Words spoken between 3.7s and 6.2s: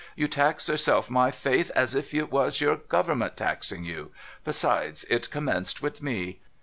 you! Besides, it commenced with